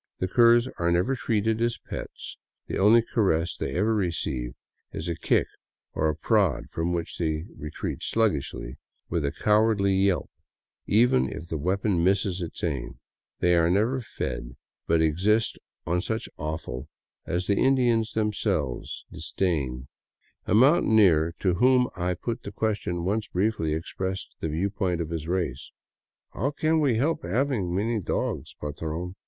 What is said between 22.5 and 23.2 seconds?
question